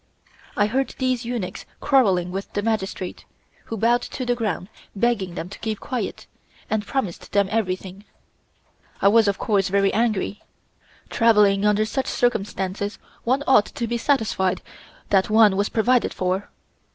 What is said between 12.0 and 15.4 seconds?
circumstances one ought to be satisfied that